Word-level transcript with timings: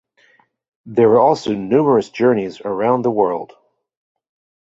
There 0.87 1.09
were 1.09 1.19
also 1.19 1.53
numerous 1.53 2.09
journeys 2.09 2.59
around 2.61 3.03
the 3.03 3.11
world. 3.11 3.53